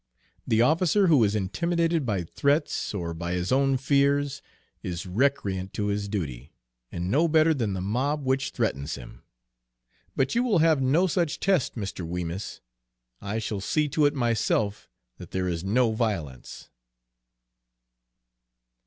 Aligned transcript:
The 0.47 0.63
officer 0.63 1.05
who 1.05 1.23
is 1.23 1.35
intimidated 1.35 2.07
by 2.07 2.23
threats, 2.23 2.91
or 2.91 3.13
by 3.13 3.33
his 3.33 3.51
own 3.51 3.77
fears, 3.77 4.41
is 4.81 5.05
recreant 5.05 5.73
to 5.73 5.89
his 5.89 6.09
duty, 6.09 6.53
and 6.91 7.11
no 7.11 7.27
better 7.27 7.53
than 7.53 7.73
the 7.73 7.81
mob 7.81 8.25
which 8.25 8.49
threatens 8.49 8.95
him. 8.95 9.21
But 10.15 10.33
you 10.33 10.41
will 10.43 10.57
have 10.57 10.81
no 10.81 11.05
such 11.05 11.39
test, 11.39 11.75
Mr. 11.75 12.03
Wemyss! 12.03 12.61
I 13.21 13.37
shall 13.37 13.61
see 13.61 13.87
to 13.89 14.07
it 14.07 14.15
myself 14.15 14.89
that 15.19 15.29
there 15.29 15.47
is 15.47 15.63
no 15.63 15.91
violence!" 15.91 16.71